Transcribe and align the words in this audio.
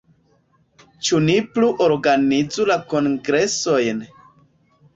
Ĉu 1.09 1.19
ni 1.25 1.35
plu 1.57 1.69
organizu 1.89 2.67
la 2.73 2.79
kongresojn? 2.97 4.05